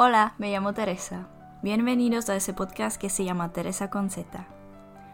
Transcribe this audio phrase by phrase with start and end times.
[0.00, 1.26] Hola, me llamo Teresa.
[1.60, 4.46] Bienvenidos a ese podcast que se llama Teresa con Z.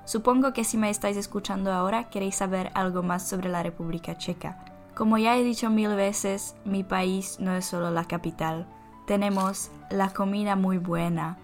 [0.05, 4.59] Supongo que si me estáis escuchando ahora queréis saber algo más sobre la República Checa.
[4.95, 8.67] Como ya he dicho mil veces, mi país no es solo la capital.
[9.07, 11.39] Tenemos la comida muy buena,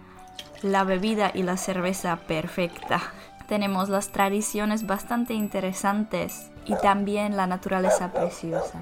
[0.61, 3.01] la bebida y la cerveza perfecta.
[3.47, 8.81] Tenemos las tradiciones bastante interesantes y también la naturaleza preciosa.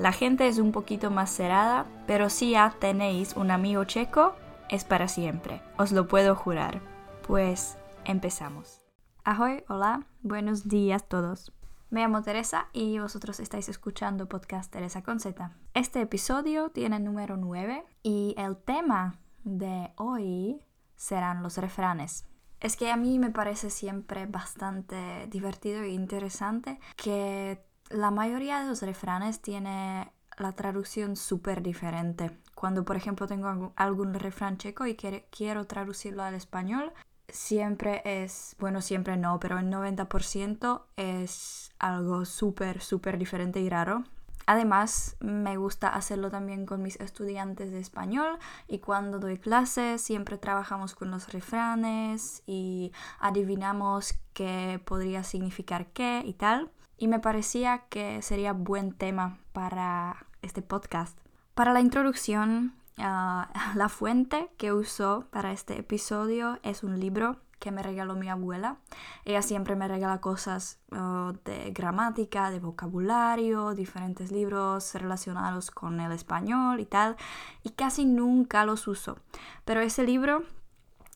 [0.00, 4.34] La gente es un poquito más cerrada, pero si ya tenéis un amigo checo,
[4.70, 6.80] es para siempre, os lo puedo jurar.
[7.26, 8.80] Pues empezamos.
[9.24, 11.52] Ahoy, hola, buenos días todos.
[11.90, 15.52] Me llamo Teresa y vosotros estáis escuchando podcast Teresa con Z.
[15.74, 20.62] Este episodio tiene número 9 y el tema de hoy
[20.96, 22.24] serán los refranes.
[22.58, 28.68] Es que a mí me parece siempre bastante divertido e interesante que la mayoría de
[28.68, 32.30] los refranes tiene la traducción súper diferente.
[32.54, 36.92] Cuando, por ejemplo, tengo algún refrán checo y quiero traducirlo al español,
[37.28, 44.04] siempre es, bueno, siempre no, pero el 90% es algo súper, súper diferente y raro.
[44.46, 50.38] Además, me gusta hacerlo también con mis estudiantes de español y cuando doy clases siempre
[50.38, 56.70] trabajamos con los refranes y adivinamos qué podría significar qué y tal
[57.00, 61.18] y me parecía que sería buen tema para este podcast.
[61.54, 67.70] Para la introducción, ah, la fuente que uso para este episodio es un libro que
[67.70, 68.76] me regaló mi abuela.
[69.24, 76.12] Ella siempre me regala cosas ah, de gramática, de vocabulario, diferentes libros relacionados con el
[76.12, 77.16] español y tal,
[77.62, 79.16] y casi nunca los uso.
[79.64, 80.42] Pero ese libro,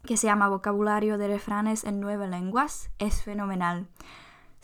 [0.06, 3.86] que se llama Vocabulario de refranes en nueve lenguas, es fenomenal.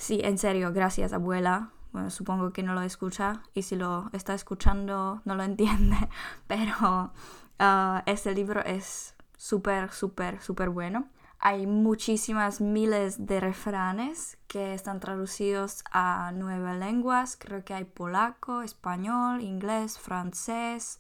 [0.01, 1.73] Sí, en serio, gracias abuela.
[1.93, 6.09] Bueno, supongo que no lo escucha y si lo está escuchando no lo entiende,
[6.47, 7.13] pero
[7.61, 11.11] uh, este libro es súper, súper, súper bueno.
[11.39, 17.37] Hay muchísimas miles de refranes que están traducidos a nueve lenguas.
[17.39, 20.99] Creo que hay polaco, español, inglés, francés,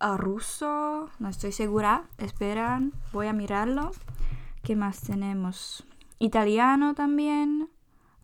[0.00, 1.10] uh, ruso.
[1.20, 2.06] No estoy segura.
[2.18, 3.92] Esperan, voy a mirarlo.
[4.64, 5.86] ¿Qué más tenemos?
[6.18, 7.68] Italiano también.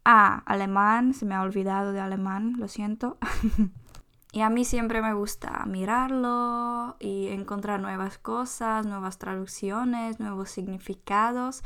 [0.05, 3.19] Ah, alemán, se me ha olvidado de alemán, lo siento.
[4.33, 11.63] y a mí siempre me gusta mirarlo y encontrar nuevas cosas, nuevas traducciones, nuevos significados,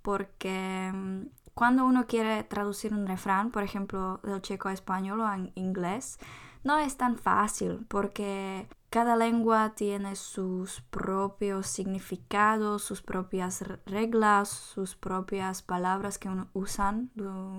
[0.00, 1.22] porque mm,
[1.54, 6.18] cuando uno quiere traducir un refrán, por ejemplo, del checo a español o en inglés,
[6.64, 14.94] no es tan fácil porque cada lengua tiene sus propios significados, sus propias reglas, sus
[14.94, 17.10] propias palabras que usan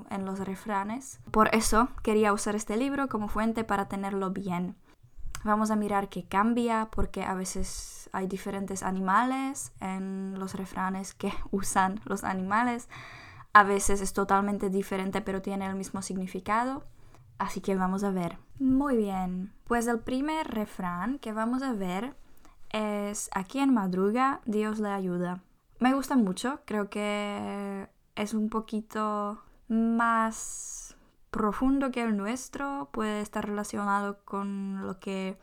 [0.10, 1.20] en los refranes.
[1.32, 4.78] Por eso quería usar este libro como fuente para tenerlo bien.
[5.44, 11.34] Vamos a mirar qué cambia porque a veces hay diferentes animales en los refranes que
[11.52, 12.88] usan los animales.
[13.52, 16.86] A veces es totalmente diferente pero tiene el mismo significado.
[17.40, 18.45] Así que vamos a ver.
[18.60, 22.16] Muy bien, pues el primer refrán que vamos a ver
[22.70, 25.44] es Aquí en madruga, Dios le ayuda.
[25.80, 30.96] Me gusta mucho, creo que es un poquito más
[31.32, 35.38] profundo que el nuestro, puede estar relacionado con lo que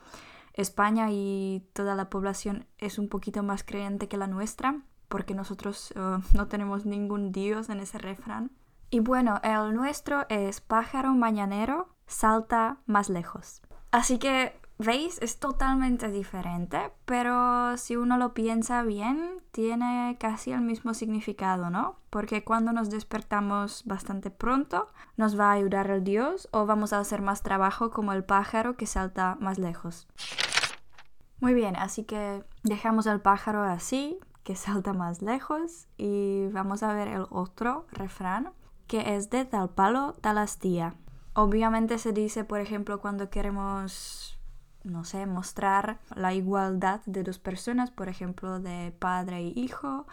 [0.55, 5.93] España y toda la población es un poquito más creyente que la nuestra, porque nosotros
[5.97, 8.53] eh, no tenemos ningún Dios en ese refrán.
[8.89, 13.62] Y bueno, el nuestro es pájaro mañanero, salta más lejos.
[13.91, 15.19] Así que, ¿veis?
[15.21, 21.97] Es totalmente diferente, pero si uno lo piensa bien, tiene casi el mismo significado, ¿no?
[22.11, 27.00] Porque cuando nos despertamos bastante pronto, nos va a ayudar el Dios o vamos a
[27.00, 30.06] hacer más trabajo como el pájaro que salta más lejos.
[31.41, 36.93] Muy bien, así que dejamos el pájaro así, que salta más lejos, y vamos a
[36.93, 38.53] ver el otro refrán
[38.87, 40.94] que es de tal palo, tal astilla.
[41.34, 44.38] Obviamente se dice, por ejemplo, cuando queremos,
[44.84, 50.06] no sé, mostrar la igualdad de dos personas, por ejemplo, de padre e hijo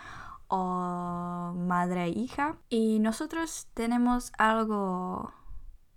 [0.48, 2.56] o madre e hija.
[2.70, 5.34] Y nosotros tenemos algo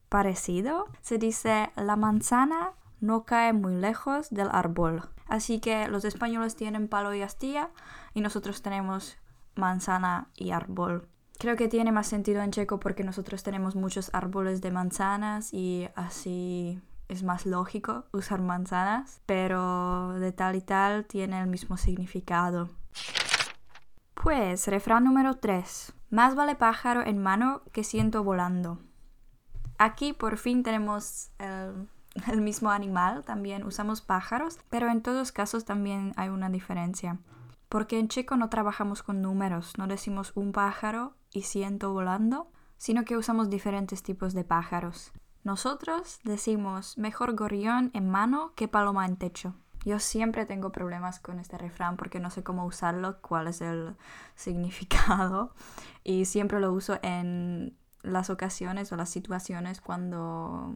[0.09, 0.87] parecido.
[1.03, 5.03] Se dice, la manzana no cae muy lejos del árbol.
[5.29, 7.71] Así que los españoles tienen palo y astilla
[8.13, 9.17] y nosotros tenemos
[9.55, 11.09] manzana y árbol.
[11.43, 15.89] Creo que tiene más sentido en checo porque nosotros tenemos muchos árboles de manzanas y
[15.97, 22.71] así es más lógico usar manzanas, pero de tal y tal tiene el mismo significado.
[24.15, 25.93] Pues, refrán número 3.
[26.11, 28.79] Más vale pájaro en mano que ciento volando.
[29.79, 31.89] Aquí por fin tenemos el
[32.31, 37.19] el mismo animal, también usamos pájaros, pero en todos casos también hay una diferencia.
[37.69, 43.05] Porque en checo no trabajamos con números, no decimos un pájaro y ciento volando, sino
[43.05, 45.13] que usamos diferentes tipos de pájaros.
[45.45, 49.55] Nosotros decimos mejor gorrión en mano que paloma en techo.
[49.85, 53.97] Yo siempre tengo problemas con este refrán porque no sé cómo usarlo, cuál es el
[54.37, 55.55] significado
[56.05, 60.75] y siempre lo uso en las ocasiones o las situaciones cuando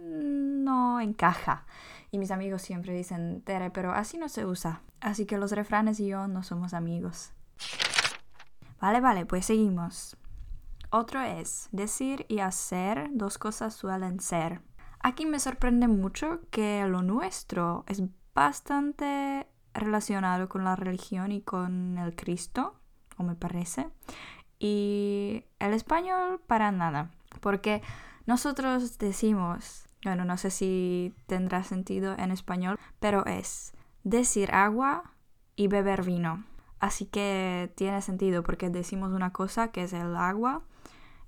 [0.00, 1.66] no encaja.
[2.10, 4.82] Y mis amigos siempre dicen, Tere, pero así no se usa.
[5.00, 7.32] Así que los refranes y yo no somos amigos.
[8.80, 10.16] Vale, vale, pues seguimos.
[10.90, 14.62] Otro es, decir y hacer dos cosas suelen ser.
[15.00, 18.02] Aquí me sorprende mucho que lo nuestro es
[18.34, 22.74] bastante relacionado con la religión y con el Cristo,
[23.16, 23.88] o me parece.
[24.58, 27.10] Y el español para nada,
[27.40, 27.82] porque
[28.26, 33.72] nosotros decimos, bueno, no sé si tendrá sentido en español, pero es
[34.04, 35.14] decir agua
[35.56, 36.44] y beber vino.
[36.80, 40.62] Así que tiene sentido porque decimos una cosa que es el agua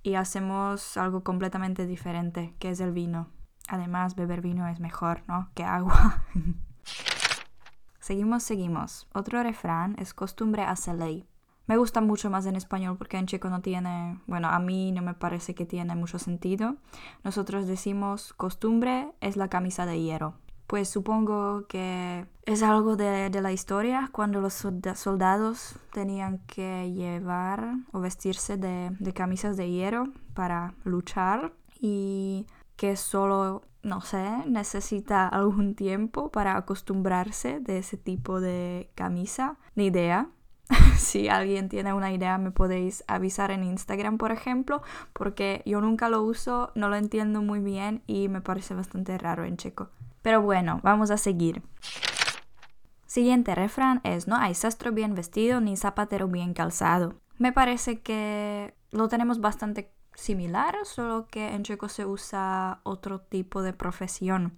[0.01, 3.29] y hacemos algo completamente diferente, que es el vino.
[3.69, 5.49] Además, beber vino es mejor, ¿no?
[5.53, 6.25] Que agua.
[7.99, 9.07] seguimos, seguimos.
[9.13, 11.27] Otro refrán es costumbre hace ley.
[11.65, 15.01] Me gusta mucho más en español porque en checo no tiene, bueno, a mí no
[15.01, 16.75] me parece que tiene mucho sentido.
[17.23, 20.33] Nosotros decimos costumbre es la camisa de hierro.
[20.73, 24.55] Pues supongo que es algo de, la historia cuando los
[24.95, 32.95] soldados tenían que llevar o vestirse de, de camisas de hierro para luchar y que
[32.95, 39.57] solo, no sé, necesita algún tiempo para acostumbrarse de ese tipo de camisa.
[39.75, 40.31] Ni idea.
[40.97, 44.81] si alguien tiene una idea me podéis avisar en Instagram, por ejemplo,
[45.13, 49.43] porque yo nunca lo uso, no lo entiendo muy bien y me parece bastante raro
[49.43, 49.91] en checo.
[50.23, 51.61] Pero bueno, vamos a seguir.
[53.05, 57.13] Siguiente refrán es no hay sastro bien vestido ni zapatero bien calzado.
[57.37, 63.61] Me parece que lo tenemos bastante similar, solo que en checo se usa otro tipo
[63.61, 64.57] de profesión.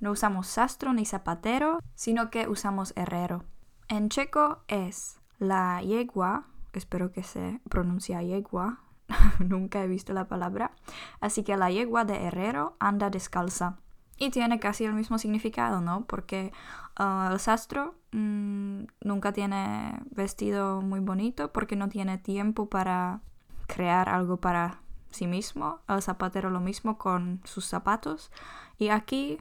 [0.00, 3.44] No usamos sastro ni zapatero, sino que usamos herrero.
[3.88, 8.80] En checo es la yegua, espero que se pronuncia yegua,
[9.38, 10.72] nunca he visto la palabra,
[11.20, 13.78] así que la yegua de herrero anda descalza.
[14.18, 16.04] Y tiene casi el mismo significado, ¿no?
[16.04, 16.52] Porque
[17.00, 23.22] uh, el sastro mm, nunca tiene vestido muy bonito porque no tiene tiempo para
[23.66, 24.80] crear algo para
[25.10, 25.80] sí mismo.
[25.88, 28.30] El zapatero lo mismo con sus zapatos.
[28.78, 29.38] Y aquí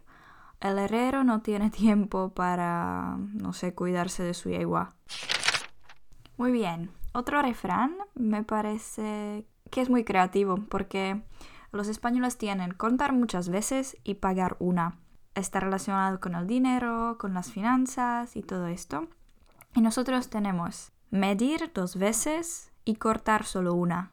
[0.59, 4.95] el herrero no tiene tiempo para, no sé, cuidarse de su yegua.
[6.37, 6.91] Muy bien.
[7.11, 11.21] Otro refrán me parece que es muy creativo porque
[11.73, 14.99] los españoles tienen contar muchas veces y pagar una.
[15.33, 19.07] Está relacionado con el dinero, con las finanzas y todo esto.
[19.73, 24.11] Y nosotros tenemos medir dos veces y cortar solo una.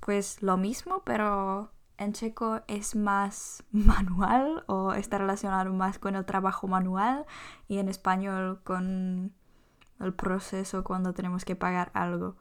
[0.00, 6.24] Pues lo mismo, pero en checo es más manual o está relacionado más con el
[6.24, 7.26] trabajo manual
[7.68, 9.34] y en español con
[10.00, 12.36] el proceso cuando tenemos que pagar algo.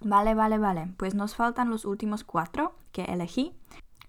[0.00, 0.94] Vale, vale, vale.
[0.96, 3.52] Pues nos faltan los últimos cuatro que elegí.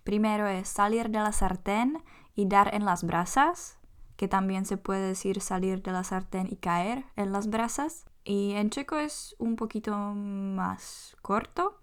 [0.06, 2.04] Primero es salir de la sartén
[2.36, 3.80] y dar en las brasas,
[4.16, 8.06] que también se puede decir salir de la sartén y caer en las brasas.
[8.24, 11.82] Y en checo es un poquito más corto.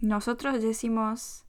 [0.00, 1.46] Nosotros decimos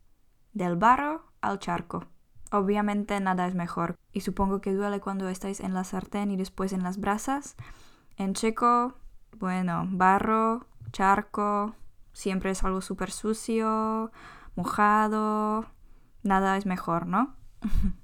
[0.54, 2.06] del barro al charco.
[2.52, 3.96] Obviamente nada es mejor.
[4.12, 7.56] Y supongo que duele cuando estáis en la sartén y después en las brasas.
[8.16, 8.94] En checo,
[9.40, 11.74] bueno, barro, charco,
[12.12, 14.12] siempre es algo súper sucio,
[14.56, 15.66] mojado,
[16.24, 17.36] nada es mejor, ¿no?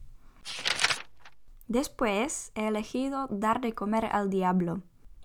[1.67, 4.81] Después he elegido dar de comer al diablo.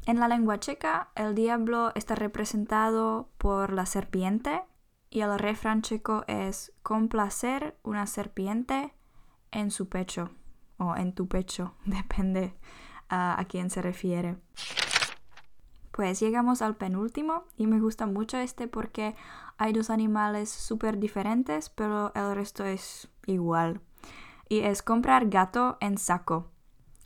[0.07, 4.63] En la lengua checa, el diablo está representado por la serpiente
[5.09, 8.93] y el refrán checo es complacer una serpiente
[9.51, 10.31] en su pecho
[10.77, 12.55] o en tu pecho, depende
[13.09, 14.37] a, a quién se refiere.
[15.95, 19.15] Pues llegamos al penúltimo y me gusta mucho este porque
[19.59, 23.81] hay dos animales súper diferentes, pero el resto es igual.
[24.49, 26.51] Y es comprar gato en saco.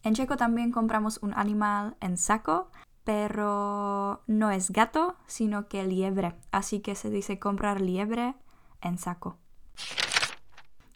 [0.04, 2.71] En checo también compramos un animal en saco,
[3.04, 6.37] pero no es gato, sino que liebre.
[6.50, 8.37] Así que se dice comprar liebre
[8.80, 9.37] en saco.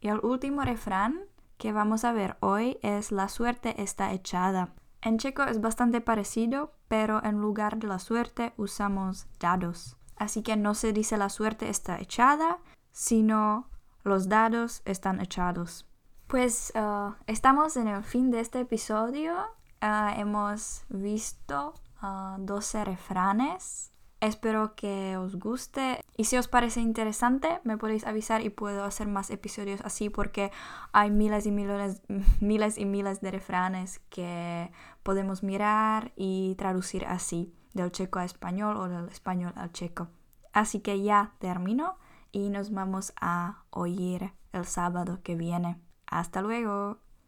[0.01, 1.27] Y el último refrán
[1.59, 4.73] que vamos a ver hoy es la suerte está echada.
[5.03, 9.97] En checo es bastante parecido, pero en lugar de la suerte usamos dados.
[10.17, 12.59] Así que no se dice la suerte está echada,
[12.93, 13.69] sino
[14.05, 15.87] los dados están echados.
[16.29, 19.35] Pues uh, estamos en el fin de este episodio.
[19.83, 23.92] Uh, hemos visto uh, 12 refranes.
[24.23, 29.09] Espero que os guste y si os parece interesante me podéis avisar y puedo hacer
[29.09, 30.53] más episodios así porque
[30.93, 32.03] hay miles y miles,
[32.41, 34.71] miles y miles de refranes que
[35.03, 40.07] podemos mirar y traducir así del checo a español o del español al checo.
[40.53, 41.97] Así que ya termino
[42.31, 45.81] y nos vamos a oír el sábado que viene.
[46.07, 46.99] Hasta luego.